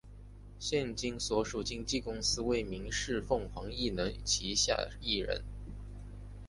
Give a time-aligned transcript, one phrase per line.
[0.57, 5.43] 现今所属经纪公司为民视凤凰艺能旗下艺人。